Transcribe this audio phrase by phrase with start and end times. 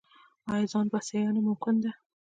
[0.51, 1.91] آیا ځان بسیاینه ممکن ده؟